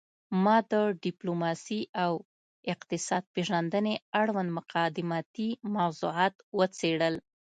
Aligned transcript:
ما 0.43 0.57
د 0.71 0.73
ډیپلوماسي 1.03 1.81
او 2.03 2.13
اقتصاد 2.73 3.23
پیژندنې 3.35 3.95
اړوند 4.21 4.49
مقدماتي 4.57 5.49
موضوعات 5.75 6.35
وڅیړل 6.57 7.15